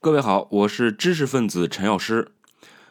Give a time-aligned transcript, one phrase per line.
[0.00, 2.30] 各位好，我是知识分子陈药师。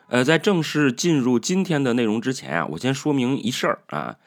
[0.09, 4.17] 呃，在正式进入今天的内容之前啊，我先说明一事儿啊，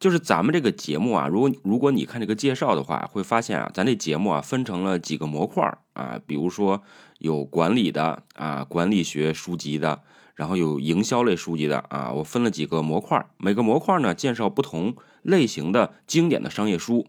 [0.00, 6.82] 就是咱们这个节目啊，如果如果你看这个介绍的话，会发现啊，咱这节目啊分成了几个模块啊，比如说
[7.18, 10.02] 有管理的啊，管理学书籍的，
[10.34, 17.06] 然后有营销类书籍的啊，我分了几个模块，每个模块呢介绍不同类型的经典的商业书。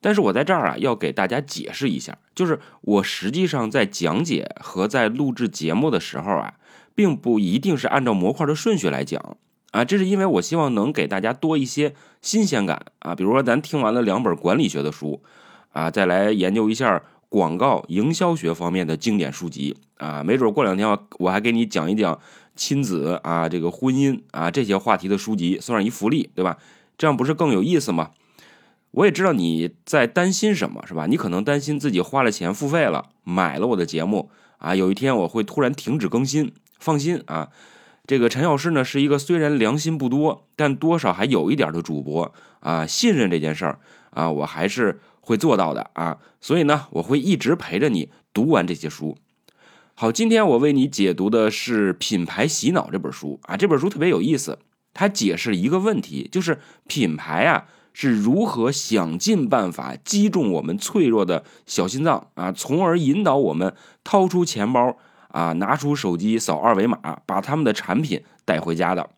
[0.00, 6.54] 但是我在这儿啊，要给大家解释一下，就是我实际上在讲解和在录制节目的时候啊，
[6.94, 9.36] 并不一定是按照模块的顺序来讲
[9.72, 13.14] 啊，这是因为我希望能给大家多一些新鲜感啊。
[13.14, 15.20] 比如说，咱听完了两本管理学的书
[15.72, 22.18] 啊，再来研究一下广告营销学方面的经典书籍啊，没准过两天我还给你讲一讲
[22.54, 26.56] 亲子啊、这个婚姻啊这些话题的书籍，算上一福利，对吧？
[26.96, 28.10] 这样不是更有意思吗？
[28.92, 31.06] 我也知道你在担心什么，是吧？
[31.06, 36.52] 你可能担心自己花了钱付费了，买了我的节目啊，有一天我会突然停止更新。
[36.78, 37.50] 放心啊，
[38.06, 42.86] 这个陈药师呢是一个虽然良心不多，但多少还有一点的主播啊。
[42.86, 43.78] 信任这件事儿
[44.10, 46.18] 啊，我还是会做到的啊。
[46.40, 49.18] 所以呢，我会一直陪着你读完这些书。
[49.94, 53.56] 好，今天我为你解读的是《品牌洗脑》这本书啊。
[53.56, 54.60] 这本书特别有意思，
[54.94, 57.66] 它解释一个问题，就是品牌啊。
[58.00, 64.96] 是如何想尽办法击中我们脆弱的小心脏啊，从而引导我们掏出钱包
[65.30, 69.10] 啊，拿出手机扫二维码，把他们的产品带回家的？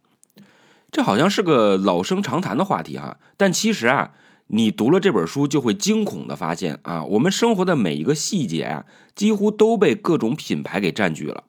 [0.91, 4.13] 这好像是个老生常谈的话题哈，但其实啊，
[4.47, 11.45] 你读了这本书就会惊恐的发现啊，我们生活的每一个细节啊，几乎都被各种品牌给占据了。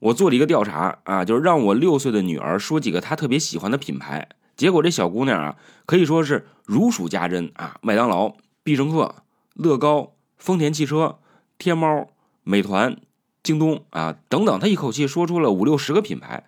[0.00, 4.28] 我做了一个调查啊，就是让我六岁的女儿说几个她特别喜欢的品牌。
[4.62, 9.16] 结果这小姑娘啊，可以说是如数家珍啊，麦当劳、必胜客、
[9.54, 11.18] 乐高、丰田汽车、
[11.58, 12.06] 天猫、
[12.44, 12.96] 美团、
[13.42, 16.44] 京东啊等等，她一口气说出了五六十个品牌，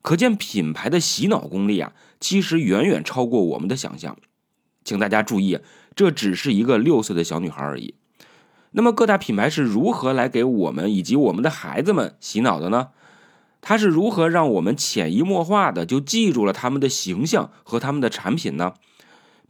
[0.00, 4.16] 可见品牌的洗脑功力啊，其实远远超过我们的想象。
[4.82, 5.58] 请大家注意，
[5.94, 7.94] 这只是一个六岁的小女孩而已。
[8.70, 12.88] 那么各大品牌是如何来给我们以及我们的孩子们洗脑的呢？
[13.60, 18.74] 它是如何让我们潜移默化的就记住了他们的形象和他们的产品呢？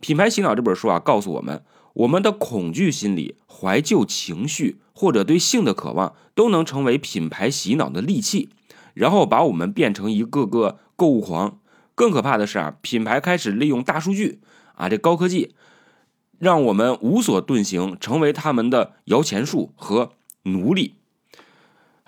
[0.00, 1.62] 品牌洗脑这本书啊，告诉我们，
[1.92, 8.48] 我们的恐惧心理、怀旧情绪或者对性的渴望，都能成为品牌洗脑的利器，
[8.94, 11.58] 然后把我们变成一个个购物狂。
[11.94, 14.40] 更可怕的是啊，品牌开始利用大数据
[14.74, 15.54] 啊，这高科技，
[16.38, 20.12] 让我们无所遁形，成为他们的摇钱树和
[20.44, 20.94] 奴隶。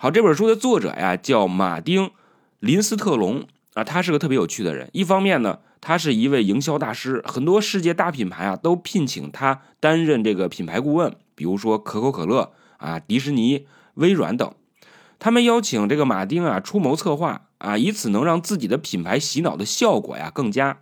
[0.03, 2.07] 好，这本书的作者呀叫马丁·
[2.59, 4.89] 林斯特龙啊，他是个特别有趣的人。
[4.91, 14.53] 一方面呢，他是一位营销大师，很多世界大品牌啊都聘请他担任这个品牌顾问，比如说可口可乐啊、迪士尼、微软等。
[15.19, 20.79] 他们邀请这个马丁啊出谋策划啊，以此能让自己的品牌洗脑的效果呀更佳。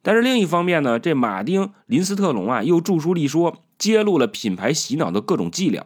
[0.00, 5.84] 但是另一方面呢，这马丁·林斯特龙啊又著书立说，揭露了品牌洗脑的各种伎俩。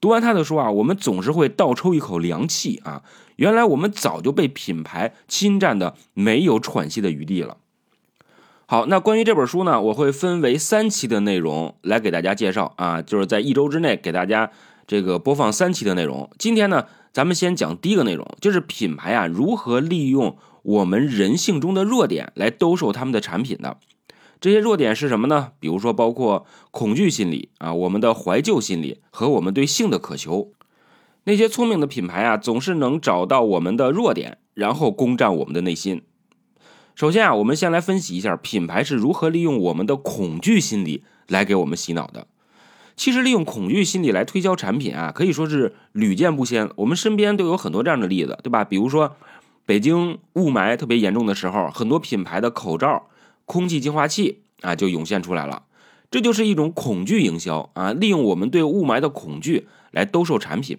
[0.00, 3.02] 读完他的书啊，我们总是会倒抽一口凉气啊！
[3.36, 7.58] 原来我们早就被品牌侵占的没有喘息的余地了。
[8.66, 14.50] 好，那关于这本书呢，我会分为三期的内容来给大家介绍啊，就是在一周之内给大家
[14.86, 16.30] 这个播放三期的内容。
[16.38, 23.76] 今天呢，咱们先讲第一个内容，就是品牌啊如何利用我们人性中的弱点来兜售他们的产品的。
[24.40, 25.52] 这些弱点是什么呢？
[25.60, 30.52] 比如说，包括恐惧心理啊，我们的怀旧心理和我们对性的渴求。
[31.24, 36.02] 那些聪明的品牌啊，总是能找到我们的弱点，然后攻占我们的内心。
[36.94, 42.26] 首先啊，我们先来分析一下品牌是如何利用我们的恐惧心理来给我们洗脑的。
[42.96, 46.70] 其实，利用恐惧心理来推销产品啊，可以说是屡见不鲜。
[46.76, 48.64] 我们身边都有很多这样的例子，对吧？
[48.64, 49.16] 比如说，
[49.66, 53.06] 北京雾霾特别严重的时候，很多品牌的口罩。
[53.50, 55.64] 空气净化器啊，就涌现出来了，
[56.08, 60.78] 这就是一种恐惧营销啊，利用我们对雾霾的恐惧来兜售产品。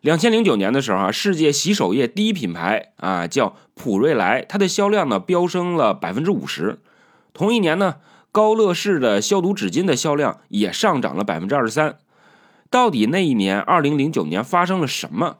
[0.00, 6.80] 两千零九年的时候啊，世界洗手液第一品牌啊叫普瑞莱，它的销量呢飙升了百分之五十。
[7.34, 7.96] 同一年呢，
[8.30, 11.98] 高乐士的消毒纸巾的销量也上涨了百分之二十三。
[12.70, 15.36] 到底那一年二零零九年发生了什么，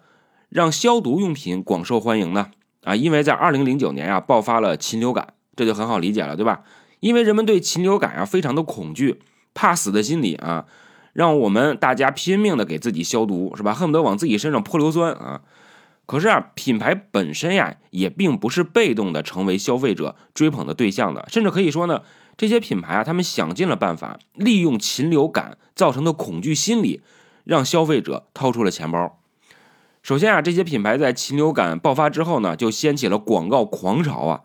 [0.50, 2.48] 让消毒用品广受欢迎呢？
[2.84, 5.32] 啊，因为在二零零九年啊爆发了禽流感。
[5.56, 6.62] 这就很好理解了，对吧？
[7.00, 9.20] 因为人们对禽流感啊非常的恐惧，
[9.54, 10.66] 怕死的心理啊，
[11.12, 13.74] 让我们大家拼命的给自己消毒，是吧？
[13.74, 15.42] 恨不得往自己身上泼硫酸啊。
[16.06, 22.02] 可是啊，品牌本身呀，也并不是被动的成为消费者追捧的对象的，甚至可以说呢，
[22.36, 27.02] 这些品牌啊，他们想尽了办法，利用禽流感造成的恐惧心理，
[27.44, 29.18] 让消费者掏出了钱包。
[30.02, 34.40] 首先啊，这些品牌在禽流感爆发之后呢，就掀起了广告狂潮啊。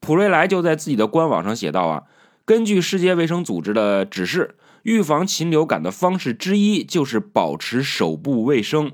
[0.00, 2.02] 普瑞莱就在自己的官网上写道啊，
[2.44, 8.92] 根据世界卫生组织的指示，预防禽流感的方式之一就是保持手部卫生。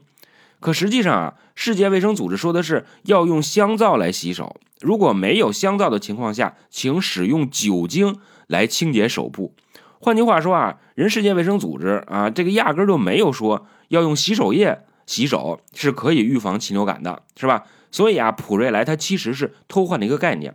[0.60, 8.16] 可实际上啊，世界卫生组织说的是要用香皂来洗手，如果没有香皂的情况下，请使用酒精
[8.46, 9.54] 来清洁手部。
[9.98, 14.82] 换句话说啊，人世界卫生组织啊，这个压根就没有说要用洗手液。
[15.04, 17.64] 洗手是可以预防禽流感的，是吧？
[17.90, 20.54] 所以啊，普瑞莱它其实是偷换的一个概念。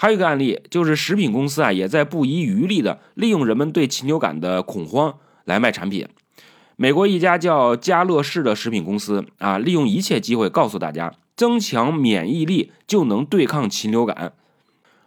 [0.00, 6.06] 还有一个案例，就是食品公司啊，也在不遗余力的利用人们对禽流感的恐慌来卖产品。
[6.76, 14.34] 美国一家叫家乐氏的食品公司啊，利用一切机会告诉大家，增强免疫力就能对抗禽流感，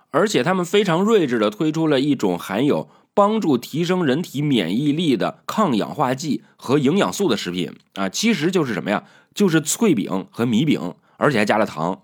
[0.10, 2.90] 而且他们非常睿智的推出了一种含有。
[3.14, 9.04] 帮助提升人体免疫力的抗氧化剂和营养素的食品啊，其实就是什么呀？
[9.36, 12.04] 就是脆饼和米饼，而且还加了糖。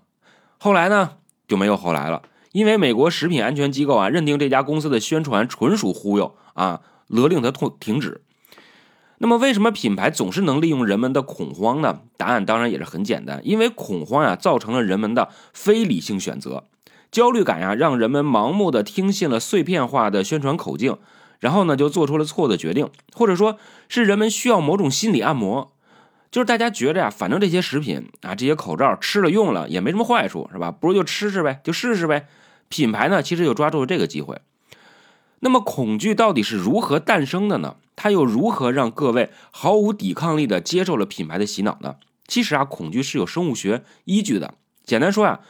[0.58, 1.12] 后来呢，
[1.48, 2.20] 就没有后来了，
[2.52, 8.22] 因为美国食品安全机构啊，认定这家公司的宣传纯属忽悠啊，勒令它停停止。
[9.18, 12.02] 那么，为什么品牌总是能利用人们的恐慌呢？
[12.16, 16.64] 答案当然也是很简单，因为恐慌呀，造成了人们的非理性选择。
[17.10, 20.98] 焦虑感呀，让人们盲目的听信了碎片化的宣传口径，
[21.40, 23.58] 然后呢，就做出了错的决定，或者说
[23.88, 25.72] 是人们需要某种心理按摩，
[26.30, 30.70] 就是大家觉着呀，反正这些食品啊，这些口罩吃了用了也没什么坏处，是吧？
[30.70, 32.28] 不如就吃吃呗，就试试呗。
[32.68, 34.40] 品牌呢，其实就抓住了这个机会。
[35.40, 37.76] 那么，恐惧到底是如何诞生的呢？
[37.96, 41.96] 它又如何让各位毫无抵抗力的接受了品牌的洗脑呢？
[42.26, 44.54] 其实啊，恐惧是有生物学依据的。
[44.84, 45.40] 简单说呀。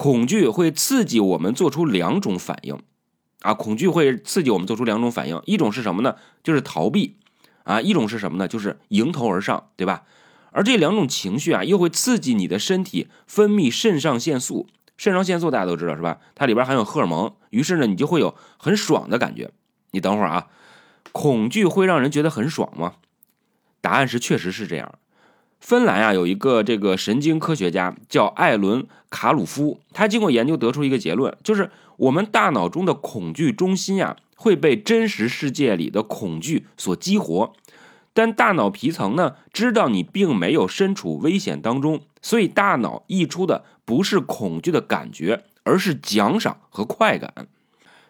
[0.00, 2.78] 恐惧会刺激我们做出两种反应，
[3.40, 6.14] 啊，恐惧会刺激我们做出两种反应，一种是什么呢？
[6.44, 7.16] 就是逃避，
[7.64, 8.46] 啊，一种是什么呢？
[8.46, 10.04] 就是迎头而上，对吧？
[10.58, 14.66] 而这两种情绪啊，又会刺激你的身体分泌肾上腺素。
[14.96, 16.18] 肾上腺素大家都知道是吧？
[16.34, 19.52] 它里边含有荷尔蒙，于是呢，你就会有很爽的感觉。
[19.92, 20.48] 你等会儿啊，
[21.12, 22.94] 恐惧会让人觉得很爽吗？
[23.80, 24.98] 答案是确实是这样。
[25.60, 37.52] 芬兰啊，有一个这个神经科学家叫艾伦卡鲁夫，他经过研究得出一个结论，就是我们大脑中的恐惧中心呀会被真实世界里的恐惧所激活，
[38.18, 47.32] 但大脑皮层呢知道你并没有身处危险当中，所以大脑溢出的不是恐惧的感觉，而是奖赏和快感。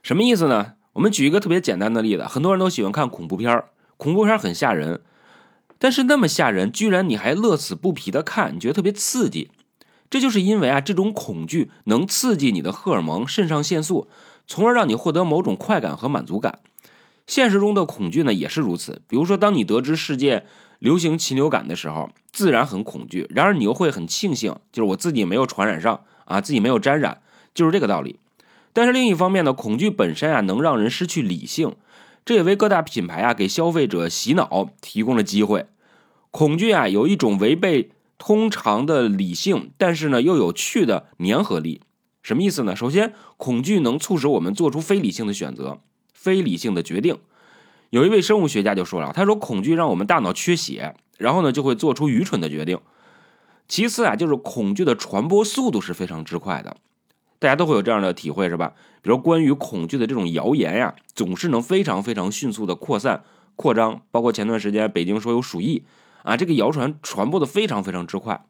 [0.03, 0.77] 什么意思呢？
[0.95, 3.63] 我们举一个特别简单的例子，很多人都喜欢看恐怖片
[3.99, 5.03] 恐怖片很吓人。
[5.79, 9.51] 但是那么吓人，居然你还乐此不疲的看，你觉得特别刺激，
[10.09, 14.09] 这就是因为啊，这种恐惧能刺激你的荷尔蒙肾上腺素，
[14.47, 16.61] 从而让你获得某种快感和满足感。
[17.29, 20.47] 现实中的恐惧呢也是如此，比如说当你得知世界
[20.79, 27.21] 流行禽流感的时候，自然很恐惧，然而你又会很庆幸，就是我自己没有传染上啊，自己没有沾染，
[27.55, 28.19] 就是这个道理。
[28.73, 31.77] 但是另一方面呢，恐惧本身啊能让人失去理性。
[32.25, 35.67] 这也为各大品牌啊给消费者洗脑提供了机会。
[36.31, 41.83] 恐惧啊有一种违背通常的理性，但是呢又有趣的粘合力。
[42.23, 42.75] 什么意思呢？
[42.77, 45.81] 首先，恐惧能促使我们做出非理性的选择、
[46.19, 47.17] 非理性的决定。
[47.91, 52.81] 有一位生物学家就说了，他说恐惧让我们大脑缺血，然后呢就会做出愚蠢的决定。
[53.69, 56.77] 其次啊，就是恐惧的传播速度是非常之快的。
[57.39, 58.73] 大家都会有这样的体会，是吧？
[59.01, 63.23] 比如关于恐惧的这种谣言呀，总是能非常非常迅速的扩散、
[63.55, 64.03] 扩张。
[64.11, 65.85] 包括前段时间北京说有鼠疫
[66.25, 68.45] 啊，这个谣传传播的非常非常之快。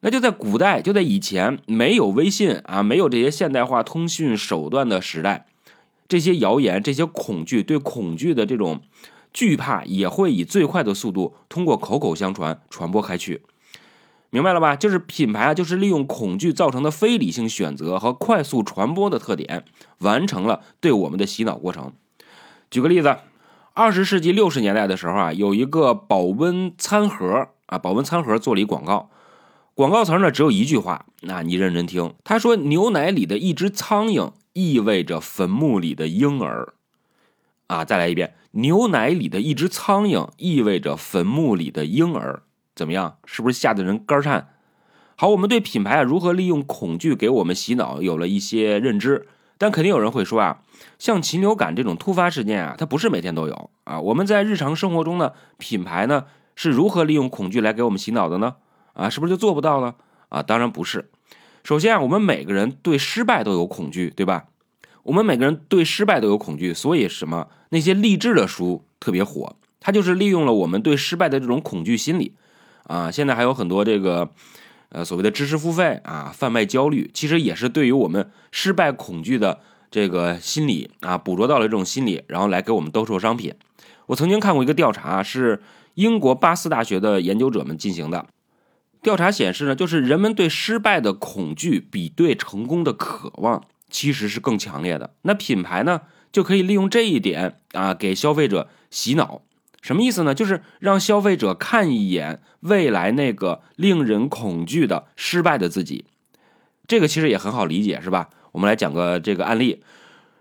[0.00, 5.46] 那就在古代，就在以前没有微信啊，没有这些现代化通讯手段的时代，
[6.12, 8.82] 这些谣言、这些恐惧对恐惧的这种
[9.32, 13.40] 惧怕，也会以最快的速度通过口口相传传播开去。
[14.28, 14.76] 明白了吧？
[14.76, 19.64] 就是品牌啊，就是利用恐惧造成的非理性选择和快速传播的特点，
[20.00, 21.94] 完成了对我们的洗脑过程。
[22.70, 23.16] 举个例子，
[23.72, 29.08] 二十世纪六十年代的时候啊，有一个保温餐盒啊，保温餐盒做了一广告，
[29.74, 36.74] 广告词呢只有一句话，那你认真听，他说：“牛奶里的一只苍蝇意味着坟墓里的婴儿。”
[37.68, 42.42] 啊，再来一遍，牛奶里的一只苍蝇意味着坟墓里的婴儿。
[42.76, 43.16] 怎么样？
[43.24, 44.50] 是不是吓得人肝颤？
[45.16, 49.26] 好，我们对品牌啊如何利用恐惧给我们洗脑有了一些认知。
[49.56, 50.60] 但肯定有人会说啊，
[50.98, 53.98] 像禽流感这种突发事件啊，它不是每天都有啊。
[54.00, 58.56] 我们在日常生活中呢，品牌呢是如何利用恐惧来给我们洗脑的呢？
[58.94, 59.94] 啊，是不是就做不到了？
[60.28, 61.10] 啊，当然不是。
[61.64, 64.46] 首先啊，我们每个人对失败都有恐惧，对吧？
[65.04, 72.34] 我们每个人对失败都有恐惧，所以什么那些励志的书特别火，它就是利用了我们对失败的这种恐惧心理。
[72.84, 74.30] 啊，现在还有很多这个
[74.90, 83.54] 呃所谓的知识付费啊，贩卖焦虑，其实也是对于我们失败恐惧的这个心理啊，捕捉到了这种心理，然后来给我们兜售商品。
[84.06, 85.62] 我曾经看过一个调查，是
[85.94, 88.26] 英国巴斯大学的研究者们进行的。
[89.02, 95.14] 调查显示呢，就是人们对失败的恐惧比对成功的渴望其实是更强烈的。
[95.22, 99.42] 那品牌呢，就可以利用这一点啊，给消费者洗脑。
[99.80, 100.32] 什么意思呢？
[100.32, 106.04] 就是让消费者看一眼未来那个令人恐惧的失败的自己。
[106.86, 108.30] 这个其实也很好理解，是吧？
[108.52, 109.82] 我们来讲个这个案例。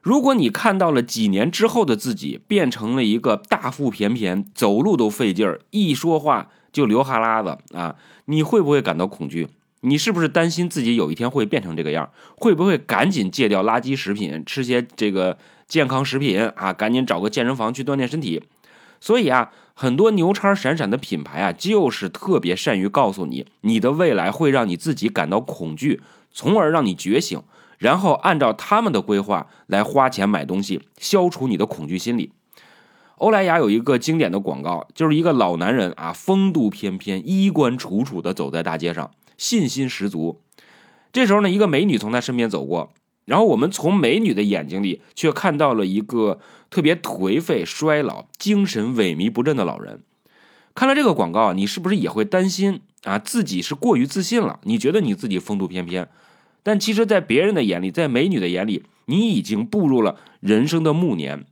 [0.01, 9.47] 如果你看到了几年之后的自己变成了一个大腹便便、走路都费劲儿、一说话就流哈喇子啊，你会不会感到恐惧？
[9.81, 12.09] 你是不是担心自己有一天会变成这个样？
[12.35, 16.73] 会不会赶紧戒掉垃圾食品，吃些这个健康食品啊？
[16.73, 18.43] 赶紧找个健身房去锻炼身体？
[18.99, 27.41] 所以啊，很多牛叉闪闪的品牌啊，就是特别善于告诉你，你的未来会让你自己感到恐惧，从而让你觉醒，
[27.81, 32.31] 然后按照他们的规划来花钱买东西，消除你的恐惧心理。
[33.15, 40.41] 欧莱雅有一个经典的广告，就是一个老男人啊，风度翩翩，衣冠楚楚的走在大街上，信心十足。
[41.11, 42.93] 这时候呢，一个美女从他身边走过。
[43.25, 50.03] 然后我们从美女的眼睛里却看到了一个特别颓废、衰老、精神萎靡不振的老人。
[50.75, 53.17] 看了这个广告，你是不是也会担心啊？
[53.17, 54.59] 自己是过于自信了？
[54.65, 56.07] 你觉得你自己风度翩翩，
[56.63, 61.45] 但其实，在别人的眼里，在美女的眼里，你已经步入了人生的暮年。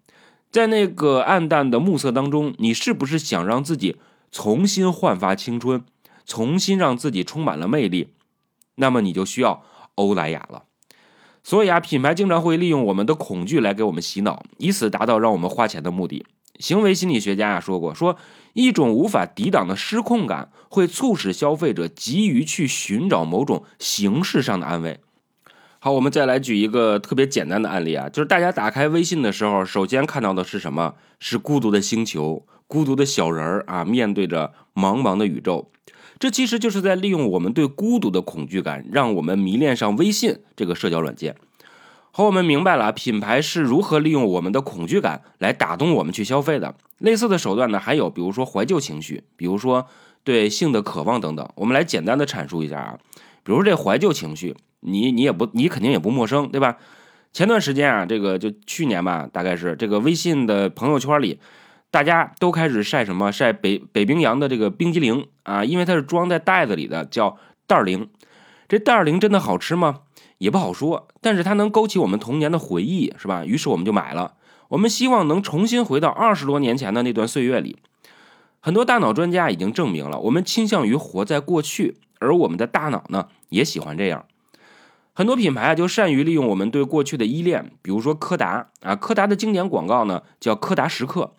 [0.51, 3.97] 在那个暗淡的暮色当中，你是不是想让自己
[4.31, 5.83] 重新焕发青春，
[6.25, 8.09] 重新让自己充满了魅力？
[8.75, 9.63] 那么你就需要
[9.95, 10.63] 欧莱雅了。
[11.43, 16.25] 所以啊，品牌经常会利用我们的恐惧来给我们洗脑，以此达到让我们花钱的目的。
[16.59, 18.17] 行为心理学家啊说过，说
[18.53, 24.99] 一种无法抵挡的失控感会促使消费者急于去寻找某种形式上的安慰。
[25.79, 30.95] 好，我们再来举一个特别简单的案例啊，就是大家打开微信的时候，首先看到的是什么？
[31.19, 35.71] 是孤独的星球，孤独的小人儿啊，面对着茫茫的宇宙。
[36.19, 41.37] 这其实就是在利用我们对孤独的恐惧感，让我们迷恋上微信这个社交软件。
[42.11, 46.75] 好，我们明白了品牌是如何利用我们的恐惧感来打动我们去消费的。
[46.97, 49.87] 类似的手段呢，还有比如说怀旧情绪，比如说
[50.23, 51.47] 对性的渴望等等。
[51.55, 52.97] 我们来简单的阐述一下啊，
[53.43, 56.77] 比如说这怀旧情绪，你你也不你肯定也不陌生，对吧？
[57.31, 61.39] 前段时间啊，这个就去年吧，大概是这个微信的朋友圈里。
[61.91, 63.31] 大家都开始晒什么？
[63.31, 68.09] 晒北北冰洋的这个冰激凌啊，因为它是装在袋子里的，叫袋儿零。
[68.67, 70.01] 这袋儿零真的好吃吗？
[70.39, 73.45] 也不好说，但是它能勾起我们童年的回忆，是吧？
[73.45, 74.33] 于是我们就买了。
[74.69, 77.77] 我们希望能重新回到二十多年前的那段岁月里。
[78.59, 84.25] 很多大脑专家已经证明了，我们倾向于活在过去，而我们的大脑呢，也喜欢这样。
[85.13, 91.33] 很多品牌啊，就善于利用我们对过去的依恋，比如说柯达啊，柯达的经典广告呢，叫柯达时刻。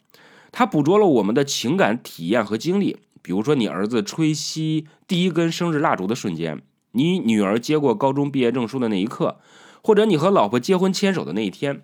[0.53, 6.61] 它捕捉了我们的情感体验和经历，比如说你儿子吹熄第一根生日蜡烛的瞬间，
[6.93, 9.39] 你女儿接过高中毕业证书的那一刻，
[9.83, 11.83] 或者你和老婆结婚牵手的那一天。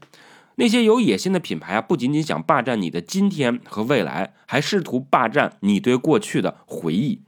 [0.57, 7.21] 那些有野心的品牌啊，不仅仅想霸占你的今天和未来，还试图霸占你对过去的回忆。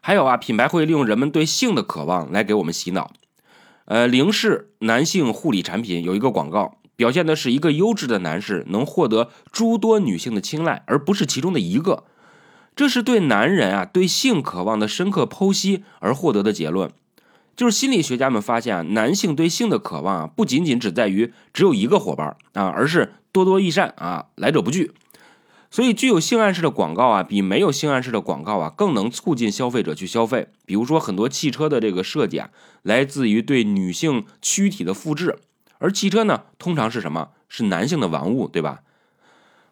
[0.00, 3.10] 还有啊，品牌会利用人们对性的渴望来给我们洗脑。
[3.86, 6.76] 呃，零式男性护理产品有一个广告。
[6.96, 12.04] 表现的是一个优质的男士能获得诸多女性的青睐，而不是其中的一个。
[12.76, 16.90] 这是对男人啊对性渴望的深刻剖析而获得的结论。
[17.56, 24.92] 就是心理学家们发现啊，男性对性的渴望啊不仅仅只在于只有一个伙伴啊，而是多多益善啊，来者不拒。
[25.70, 30.46] 所以，具有性暗示的广告啊，比没有性暗示的广告啊更能促进消费者去消费。
[30.64, 32.50] 比如说，很多汽车的这个设计啊，
[32.82, 35.38] 来自于对女性躯体的复制。
[35.78, 37.30] 而汽车呢，通常是什么？
[37.48, 38.82] 是男性的玩物，对吧？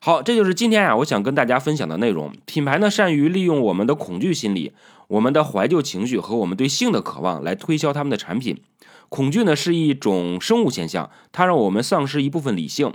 [0.04, 2.32] 好，这就是今天啊，我想跟大家分享的内容。
[2.44, 4.72] 品牌呢，善于利用我们的恐惧心理、
[5.06, 8.60] 我们的怀旧情绪和我们对性的渴望来推销他们的产品。
[9.08, 12.92] 恐惧呢，是一种生物现象，它让我们丧失一部分理性，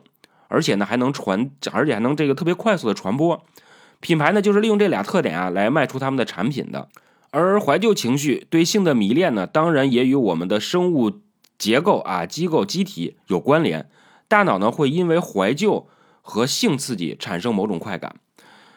[0.50, 3.42] 而且呢，还能传，而且还能这个特别快速的传播。
[4.02, 6.90] 品牌呢，就是利用这俩特点啊，来卖出他们的产品的。
[7.32, 11.22] 而怀旧情绪对性的迷恋呢，当然也与我们的生物。
[11.58, 13.90] 结构啊，机构机体有关联，
[14.28, 15.88] 大脑呢会因为怀旧
[16.28, 18.18] 和性刺激产生某种快感。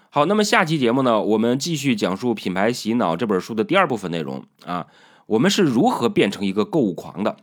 [0.08, 4.86] 好，那么下期节目呢，我们继续讲述《品牌洗脑》这本书的第二部分内容啊，
[5.26, 7.36] 我们是如何变成一个购物狂的。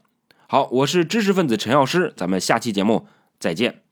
[0.47, 3.86] 好，我是知识分子陈药师，咱们下期节目再见。